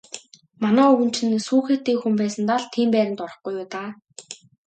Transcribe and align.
Манай 0.61 0.87
өвгөн 0.91 1.09
чинь 1.15 1.37
сүүхээтэй 1.47 1.95
хүн 1.99 2.13
байсандаа 2.21 2.59
л 2.63 2.71
тийм 2.73 2.89
байранд 2.93 3.19
орохгүй 3.25 3.53
юу 3.59 3.65
даа. 3.73 3.89